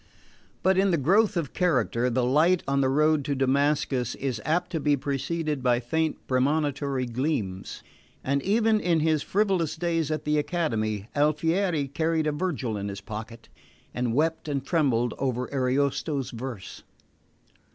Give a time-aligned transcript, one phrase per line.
[0.63, 4.71] But in the growth of character the light on the road to Damascus is apt
[4.71, 7.83] to be preceded by faint premonitory gleams;
[8.23, 13.01] and even in his frivolous days at the Academy Alfieri carried a Virgil in his
[13.01, 13.47] pocket
[13.93, 16.81] and wept and trembled over Ariosto's verse.